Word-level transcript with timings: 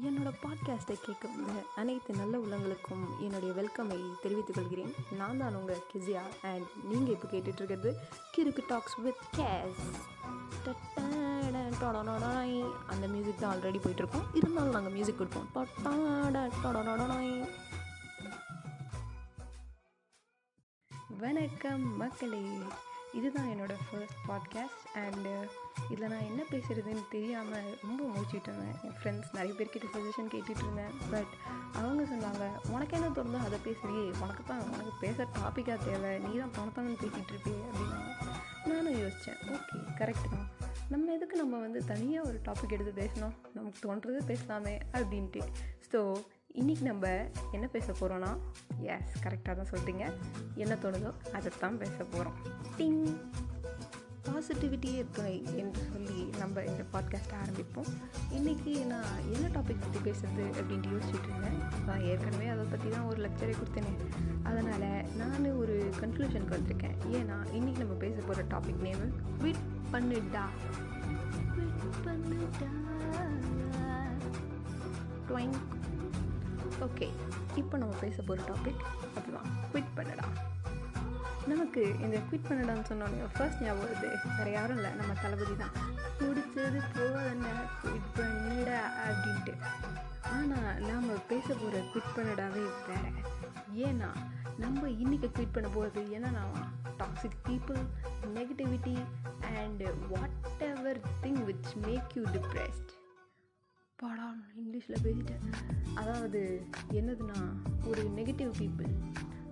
என்னோடய 0.00 0.34
பாட்காஸ்ட்டை 0.42 1.00
கேட்க 1.00 1.28
அனைத்து 1.76 2.14
நல்ல 2.14 2.38
உள்ளங்களுக்கும் 2.38 3.18
என்னுடைய 3.18 3.54
வெல்கமை 3.54 4.00
தெரிவித்துக் 4.22 4.54
கொள்கிறேன். 4.54 4.94
நான் 5.18 5.38
தான் 5.38 5.54
உங்கள் 5.54 5.82
கிசியா 5.92 6.20
அண்ட் 6.42 6.66
நீங்கள் 6.84 7.14
இப்போ 7.14 7.28
கேட்டுட்ருக்கிறது 7.28 7.94
கிறுக்கு 8.36 8.62
டாக்ஸ் 8.66 8.96
வித் 8.96 9.14
கேஸ் 9.30 10.00
அந்த 12.88 13.06
மியூசிக் 13.08 13.40
தான் 13.40 13.56
ஆல்ரெடி 13.56 13.78
போயிட்டுருக்கோம் 13.78 14.34
இருந்தாலும் 14.34 14.72
நாங்கள் 14.72 14.92
மியூசிக் 14.92 15.18
கொடுப்போம் 15.18 15.66
வணக்கம் 21.18 21.96
மக்களே 21.96 22.42
இதுதான் 23.12 23.48
என்னோடய 23.48 23.76
ஃபர்ஸ்ட் 23.86 24.20
பாட்காஸ்ட் 24.28 24.84
அண்டு 24.94 25.32
இதில் 25.88 26.08
நான் 26.08 26.28
என்ன 26.30 26.42
பேசுகிறதுன்னு 26.50 27.04
தெரியாமல் 27.10 27.78
ரொம்ப 27.82 28.02
முடிச்சுட்டு 28.04 28.48
இருந்தேன். 28.48 28.76
என் 28.82 28.96
ஃப்ரெண்ட்ஸ் 29.00 29.32
நிறைய 29.32 29.52
பேர்கிட்ட 29.58 29.88
சஜஷன் 29.96 30.30
கேட்டுட்டு 30.34 30.64
இருந்தேன். 30.64 30.94
பட் 31.10 31.32
அவங்க 31.72 32.02
சொன்னாங்க 32.02 32.70
உனக்கு 32.70 32.96
என்ன 32.96 33.08
தோணுதோ 33.08 33.40
அதை 33.44 33.58
பேசுறியே 33.64 34.04
உனக்கு 34.20 34.44
தான் 34.44 34.62
உனக்கு 34.62 34.92
பேச 35.00 35.26
டாப்பிக்காக 35.38 35.78
தேவை. 35.84 36.18
நீ 36.18 36.38
தான் 36.38 36.54
பணத்தானு 36.58 36.96
பேசிகிட்டு 37.04 37.32
இருப்பே 37.34 37.54
அப்படின்னா 37.68 38.00
நானும் 38.64 38.94
யோசித்தேன் 38.94 39.40
ஓகே 39.48 39.78
கரெக்ட் 40.00 40.28
தான். 40.30 40.48
நம்ம 40.88 41.12
எதுக்கு 41.12 41.36
நம்ம 41.36 41.58
வந்து 41.58 41.84
தனியாக 41.84 42.28
ஒரு 42.28 42.40
டாபிக் 42.44 42.70
எடுத்து 42.70 43.02
பேசணும்? 43.02 43.34
நமக்கு 43.54 43.78
தோன்றது 43.84 44.20
பேசலாமே 44.32 44.80
அப்படின்ட்டு. 44.92 45.42
ஸோ 45.92 46.00
இன்றைக்கி 46.60 46.82
நம்ம 46.82 47.06
என்ன 47.50 47.66
பேச 47.66 47.92
போகிறோன்னா 47.92 48.30
எஸ் 48.94 49.12
கரெக்டாக 49.24 49.54
தான் 49.58 49.68
சொல்கிறீங்க 49.70 50.04
என்ன 50.54 50.74
தோணுதோ 50.82 51.10
அதைத்தான் 51.32 51.78
பேச 51.78 51.96
போகிறோம் 52.04 52.36
டிங் 52.78 52.98
பாசிட்டிவிட்டியே 54.26 55.04
துணை 55.12 55.32
என்று 55.56 55.82
சொல்லி 55.92 56.18
நம்ம 56.38 56.64
இந்த 56.64 56.84
பாட்காஸ்ட்டை 56.92 57.36
ஆரம்பிப்போம். 57.44 57.88
இன்றைக்கி 58.30 58.74
நான் 58.86 59.16
என்ன 59.32 59.46
டாபிக் 59.56 59.82
பற்றி 59.84 60.00
பேசுறது 60.10 60.44
அப்படின்ட்டு 60.60 60.92
யோசிச்சுட்டு 60.94 61.30
இருந்தேன் 61.30 61.58
நான் 61.86 62.04
ஏற்கனவே 62.10 62.48
அதை 62.48 62.64
பற்றி 62.64 62.90
தான் 62.90 63.08
ஒரு 63.10 63.18
லெக்சரே 63.26 63.54
கொடுத்தேனே. 63.60 63.94
அதனால் 64.42 64.88
நான் 65.16 65.50
ஒரு 65.56 65.76
கன்க்ளூஷனுக்கு 66.00 66.58
வந்திருக்கேன். 66.58 66.98
ஏன்னா 67.18 67.38
இன்றைக்கி 67.56 67.82
நம்ம 67.84 67.98
பேச 68.06 68.16
போகிற 68.20 68.46
டாபிக் 68.54 68.84
நேம் 68.88 69.06
குவிட் 69.40 69.64
பண்ணுடா. 69.94 70.46
குவிட் 71.56 72.02
பண்ணுடா. 72.06 72.72
ட்வைங் 75.28 75.56
ஓகே 76.86 77.08
இப்போ 77.54 77.76
நம்ம 77.78 77.94
பேச 78.04 78.22
போகிற 78.22 78.46
டாபிக் 78.48 78.82
அதுதான் 79.18 79.48
குவிட் 79.72 79.92
பண்ணடா. 79.96 80.26
நமக்கு 81.46 81.82
இந்த 82.04 82.16
குவிட் 82.28 82.48
பண்ணடான்னு 82.48 82.84
சொன்னோன்னே 82.90 83.26
ஃபர்ஸ்ட் 83.36 83.62
ஞாபகம் 83.62 83.88
வருது. 83.88 84.10
வேறு 84.36 84.52
யாரும் 84.52 84.76
இல்லை 84.76 84.90
நம்ம 84.90 85.12
தளபதி 85.22 85.56
தான். 85.56 85.74
பிடிச்சது 86.18 86.80
போதண்ண 86.96 87.46
குவிட் 87.82 88.12
பண்ணிடா 88.18 88.80
அப்படின்ட்டு. 89.06 89.54
ஆனால் 90.36 90.80
நாம் 90.88 91.26
பேச 91.28 91.46
போகிற 91.54 91.82
குவிட் 91.92 92.14
பண்ணடாவே 92.16 92.64
வேறு. 92.88 93.12
ஏன்னா 93.88 94.10
நம்ம 94.58 94.88
இன்றைக்கி 95.02 95.30
குவிட் 95.36 95.54
பண்ண 95.56 95.68
போகிறது 95.68 96.02
என்னன்னா 96.16 96.44
toxic 97.00 97.38
people 97.48 97.82
negativity 98.38 98.96
and 99.60 99.84
whatever 100.70 101.00
thing 101.22 101.40
which 101.50 101.72
make 101.86 102.12
you 102.14 102.24
depressed 102.36 102.92
பாடா 104.02 104.26
இங்கிலீஷில் 104.60 105.02
பேசிட்டேன். 105.02 105.42
அதாவது 105.94 106.40
என்னதுன்னா 106.98 107.40
ஒரு 107.90 108.02
நெகட்டிவ் 108.16 108.52
பீப்புள் 108.60 108.92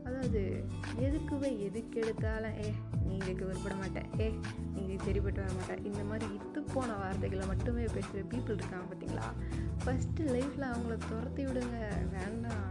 அதாவது 0.08 0.40
எதுக்குவே 1.06 1.50
எதுக்கு 1.66 1.96
எடுத்தாலும் 2.00 2.56
ஏ 2.62 2.68
நீ 3.06 3.14
இதுக்கு 3.16 3.44
விருப்பட 3.46 3.74
மாட்டேன் 3.74 4.08
ஏ 4.20 4.26
நீ 4.74 4.96
சரிப்பட்டு 5.04 5.40
வர 5.42 5.52
மாட்டேன் 5.58 5.84
இந்த 5.84 6.02
மாதிரி 6.04 6.26
இத்து 6.38 6.60
போன 6.72 6.96
வார்த்தைகளை 6.96 7.46
மட்டுமே 7.46 7.84
பேசுகிற 7.96 8.22
பீப்புள் 8.32 8.58
இருக்காங்க 8.58 8.86
பார்த்தீங்களா? 8.90 9.28
ஃபஸ்ட்டு 9.82 10.26
லைஃப்பில் 10.34 10.66
அவங்கள 10.72 10.96
துரத்தி 11.08 11.44
விடுங்க 11.44 11.76
வேண்டாம். 12.16 12.66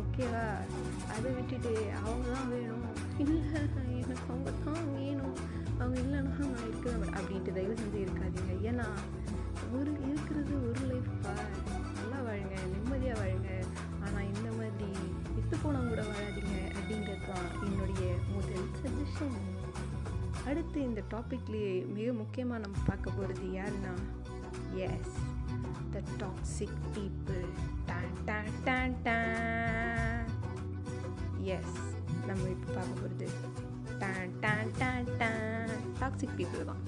ஓகேவா 0.00 0.44
அதை 1.14 1.28
விட்டுட்டு 1.32 1.74
அவங்க 2.00 2.26
தான் 2.36 2.48
வேணும். 2.54 2.88
இல்லை 3.18 3.40
எனக்கு 4.02 4.26
அவங்க 4.28 4.50
தான் 4.66 4.84
வேணும். 4.94 5.36
அவங்க 5.80 5.96
இல்லைன்னா 6.00 6.32
நான் 6.54 6.66
இருக்கவே 6.70 6.96
மாட்டேன் 6.96 7.20
அப்படின்ட்டு 7.20 7.56
தயவு 7.58 7.76
செஞ்சு 7.82 8.00
இருக்காதீங்க. 8.06 8.54
ஏன்னா 8.70 8.86
ஒரு 9.78 9.92
இருக்கிறது 10.08 10.54
ஒரு 10.68 10.82
லைஃப்பா 10.90 11.34
நல்லா 11.96 12.18
வாழுங்க 12.26 12.56
நிம்மதியாக 12.72 13.18
வாழுங்க. 13.20 13.50
ஆனால் 14.04 14.28
இந்த 14.32 14.48
மாதிரி 14.58 14.88
வித்து 15.36 15.56
போனவங்க 15.62 15.90
கூட 15.92 16.02
வாழாதீங்க 16.10 16.56
அப்படிங்கிறது 16.76 17.26
தான் 17.30 17.48
என்னுடைய 17.66 18.04
முதல் 18.34 18.68
சஜஷன் 18.80 19.38
அடுத்து 20.50 20.78
இந்த 20.88 21.02
டாப்பிக்லேயே 21.12 21.74
மிக 21.96 22.08
முக்கியமாக 22.12 22.62
நம்ம 22.64 22.76
பார்க்க 22.88 23.16
போகிறது 23.18 23.46
யாருன்னா? 23.58 23.94
எஸ் 24.88 25.16
த 25.94 26.02
டாக்ஸிக் 26.22 26.78
பீப்புள் 26.96 27.44
டான் 27.86 28.16
டான் 28.28 28.52
டான் 28.66 28.96
டான் 29.06 30.30
எஸ் 31.56 31.76
நம்ம 32.28 32.44
இப்போ 32.54 32.68
பார்க்க 32.72 33.00
போகிறது 33.00 33.28
டான் 34.02 34.34
டான் 34.44 34.72
டான் 34.80 35.10
டான் 35.22 35.74
டாக்ஸிக் 36.00 36.36
பீப்புள் 36.38 36.68
தான். 36.70 36.82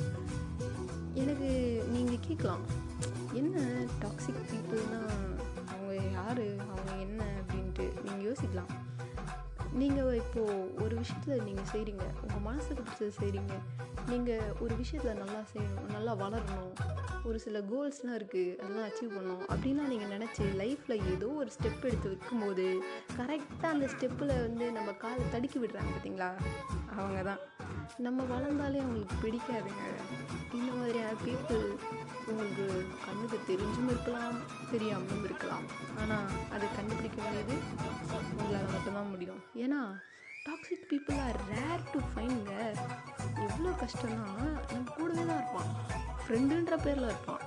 எனக்கு 1.22 1.48
நீங்கள் 1.92 2.24
கேட்கலாம். 2.26 2.64
என்ன 3.32 3.56
டாக்ஸிக் 4.00 4.44
பீப்புள்னா 4.50 4.95
ஒரு 11.34 11.44
நீங்கள் 11.48 11.70
செய்கிறீங்க 11.72 12.04
உங்கள் 12.24 12.44
மனசுக்கு 12.48 12.82
பிடிச்சது 12.82 13.14
செய்கிறீங்க 13.20 13.54
நீங்கள் 14.10 14.52
ஒரு 14.64 14.74
விஷயத்தில் 14.80 15.20
நல்லா 15.22 15.40
செய்யணும் 15.52 15.88
நல்லா 15.94 16.12
வளரணும். 16.22 16.74
ஒரு 17.28 17.38
சில 17.44 17.60
கோல்ஸ்லாம் 17.70 18.16
இருக்குது 18.18 18.54
அதெல்லாம் 18.60 18.86
அச்சீவ் 18.88 19.14
பண்ணணும் 19.16 19.44
அப்படின்லாம் 19.52 19.90
நீங்கள் 19.92 20.12
நினச்சி 20.14 20.44
லைஃப்பில் 20.60 21.04
ஏதோ 21.12 21.28
ஒரு 21.42 21.50
ஸ்டெப் 21.56 21.86
எடுத்து 21.88 22.12
வைக்கும்போது 22.12 22.66
கரெக்டாக 23.18 23.72
அந்த 23.74 23.86
ஸ்டெப்பில் 23.94 24.34
வந்து 24.44 24.66
நம்ம 24.78 24.90
காலை 25.04 25.24
தடுக்கி 25.34 25.60
விடுறாங்க 25.62 25.90
பார்த்தீங்களா 25.94 26.30
அவங்க 26.98 27.22
தான் 27.30 27.42
நம்ம 28.06 28.20
வளர்ந்தாலே 28.32 28.78
அவங்களுக்கு 28.84 29.16
பிடிக்காதுங்க. 29.24 29.84
இந்த 30.58 30.70
மாதிரியான 30.78 31.18
பீப்புள் 31.24 31.66
உங்களுக்கு 32.30 32.66
கண்ணுக்கு 33.06 33.38
தெரிஞ்சும் 33.50 33.90
இருக்கலாம் 33.92 34.38
தெரியாமலும் 34.72 35.26
இருக்கலாம். 35.28 35.66
ஆனால் 36.02 36.28
அதை 36.54 36.68
கண்டுபிடிக்க 36.78 37.18
வேண்டியது 37.24 37.56
உங்களால் 38.36 38.72
மட்டும்தான் 38.74 39.12
முடியும். 39.14 39.40
ஏன்னா 39.64 39.80
toxic 40.46 40.84
people 40.90 41.18
are 41.26 41.38
rare 41.52 41.84
to 41.92 42.00
ஃபைனுங்க 42.10 42.52
எவ்வளோ 43.44 43.70
கஷ்டம்னா 43.82 44.26
நம்ம 44.72 44.90
கூடவே 44.96 45.22
தான் 45.26 45.40
இருப்பான். 45.40 45.70
ஃப்ரெண்டுன்ற 46.22 46.74
பேரில் 46.84 47.08
இருப்பான். 47.12 47.42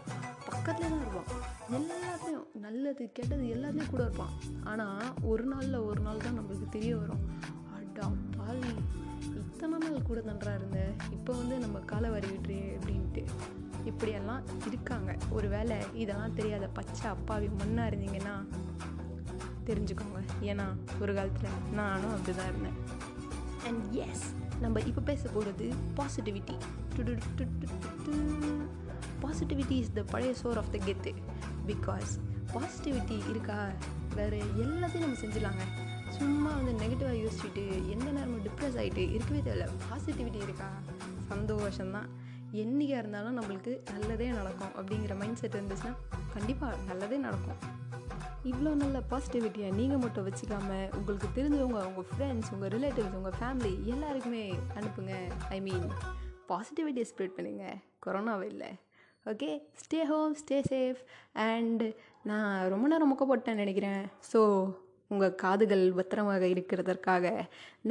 பக்கத்தில் 0.50 0.90
தான் 0.90 1.04
இருப்பான். 1.06 1.30
எல்லாத்தையும் 1.78 2.46
நல்லது 2.66 3.12
கெட்டது 3.18 3.46
எல்லாத்தையும் 3.56 3.92
கூட 3.94 4.04
இருப்பான். 4.04 4.34
ஆனால் 4.72 5.14
ஒரு 5.32 5.44
நாளில் 5.44 5.86
ஒரு 5.90 6.02
நாள் 6.02 6.24
தான் 6.26 6.38
நம்மளுக்கு 6.40 6.68
தெரிய 6.70 6.98
வரும். 6.98 7.24
அடா 7.76 8.08
பாலி 8.38 8.74
இத்தனை 9.42 9.78
நாள் 9.78 10.08
கூட 10.10 10.20
தண்டா 10.20 10.54
இருந்த. 10.54 10.82
இப்போ 11.12 11.34
வந்து 11.34 11.58
நம்ம 11.58 11.80
காலை 11.94 12.10
வரி 12.10 12.28
விட்டுரு 12.28 12.60
அப்படின்ட்டு. 12.78 13.24
இப்படியெல்லாம் 13.86 14.44
இருக்காங்க. 14.66 15.18
ஒரு 15.30 15.48
வேளை 15.48 15.78
இதெல்லாம் 15.94 16.34
தெரியாத 16.34 16.68
பச்சை 16.68 17.08
அப்பாவி 17.16 17.50
மண்ணாக 17.62 17.90
இருந்தீங்கன்னா 17.92 18.36
தெரிஞ்சுக்கோங்க. 19.70 20.19
ஏன்னா 20.42 20.66
ஒரு 21.02 21.14
காலத்தில் 21.14 21.50
நானும் 21.72 22.14
அப்படி 22.16 22.38
தான் 22.38 22.48
இருந்தேன். 22.48 22.78
அண்ட் 23.66 23.94
எஸ் 23.94 24.34
நம்ம 24.62 24.80
இப்போ 24.80 25.02
பேச 25.02 25.30
போகிறது 25.30 25.74
பாசிட்டிவிட்டி 25.98 26.58
பாசிட்டிவிட்டி 29.22 29.72
இஸ் 29.72 29.94
த 29.94 30.02
பழைய 30.02 30.34
சோர் 30.34 30.58
ஆஃப் 30.58 30.72
த 30.72 30.78
கெத்து 30.78 31.14
பிகாஸ் 31.68 32.12
பாசிட்டிவிட்டி 32.54 33.30
இருக்கா? 33.30 33.68
வேறு 34.16 34.38
எல்லாத்தையும் 34.38 35.06
நம்ம 35.06 35.18
செஞ்சிடலாங்க. 35.20 35.62
சும்மா 36.10 36.52
வந்து 36.56 36.72
நெகட்டிவாக 36.72 37.28
யோசிச்சுட்டு 37.28 37.88
எந்த 37.90 38.12
நேரமும் 38.12 38.44
டிப்ரெஸ் 38.46 38.78
ஆகிட்டு 38.82 39.12
இருக்கவே 39.12 39.42
தேவையில்ல. 39.46 39.68
பாசிட்டிவிட்டி 39.92 40.42
இருக்கா? 40.44 40.70
சந்தோஷம்தான். 41.30 42.10
என்றைக்காக 42.52 43.02
இருந்தாலும் 43.02 43.42
நம்மளுக்கு 43.42 43.78
நல்லதே 43.92 44.28
நடக்கும். 44.28 44.74
அப்படிங்கிற 44.78 45.18
மைண்ட் 45.18 45.36
செட் 45.36 45.54
இருந்துச்சுன்னா 45.54 45.96
கண்டிப்பாக 46.34 46.78
நல்லதே 46.88 47.18
நடக்கும். 47.18 47.78
இவ்வளோ 48.50 48.72
நல்ல 48.82 48.98
பாசிட்டிவிட்டியை 49.12 49.70
நீங்கள் 49.80 50.02
மட்டும் 50.04 50.26
வச்சுக்காமல் 50.28 50.92
உங்களுக்கு 50.98 51.28
தெரிஞ்சவங்க 51.38 51.80
உங்கள் 51.90 52.08
ஃப்ரெண்ட்ஸ் 52.12 52.52
உங்கள் 52.56 52.72
ரிலேட்டிவ்ஸ் 52.76 53.18
உங்கள் 53.20 53.38
ஃபேமிலி 53.40 53.74
எல்லாருக்குமே 53.94 54.44
அனுப்புங்க. 54.78 55.16
ஐ 55.56 55.58
மீன் 55.68 55.88
பாசிட்டிவிட்டியை 56.52 57.08
ஸ்ப்ரெட் 57.12 57.36
பண்ணுங்க. 57.38 57.66
கொரோனாவே 58.06 58.48
இல்லை. 58.54 58.70
Okay 59.32 59.50
stay 59.82 60.00
home 60.12 60.34
stay 60.42 60.58
safe 60.72 61.02
and 61.48 61.84
நான் 62.32 62.56
ரொம்ப 62.74 62.86
நேரம் 62.94 63.12
முக்க 63.12 63.26
போட்டேன்னு 63.32 63.64
நினைக்கிறேன். 63.64 64.04
ஸோ 64.32 64.42
உங்கள் 65.14 65.38
காதுகள் 65.44 65.86
பத்திரமாக 66.00 66.44
இருக்கிறதற்காக 66.56 67.28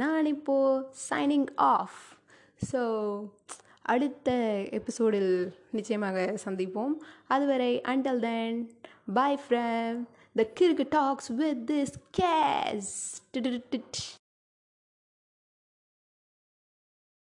நான் 0.01 0.31
இப்போது 0.35 0.85
சைனிங் 1.07 1.49
ஆஃப் 1.71 1.99
ஸோ 2.71 2.81
அடுத்த 3.93 4.29
எபிசோடில் 4.77 5.33
நிச்சயமாக 5.77 6.19
சந்திப்போம். 6.45 6.93
அதுவரை 7.35 7.73
until 7.91 8.23
then 8.29 8.57
bye 9.17 9.43
friend 9.43 10.01
the 10.35 10.45
Kirk 10.59 10.83
talks 10.89 11.31
with 11.31 11.71
this 11.71 11.95
case 12.11 12.93